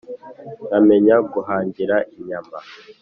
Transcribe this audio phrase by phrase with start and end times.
[0.67, 2.57] Nkamenya guhangira inyama!